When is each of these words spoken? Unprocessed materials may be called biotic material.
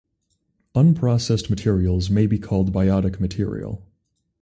Unprocessed 0.73 1.47
materials 1.47 2.09
may 2.09 2.25
be 2.25 2.39
called 2.39 2.73
biotic 2.73 3.19
material. 3.19 3.83